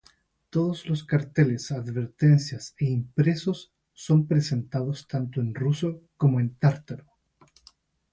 [0.49, 7.05] Todos los carteles, advertencias e impresos son presentados tanto en ruso como en tártaro.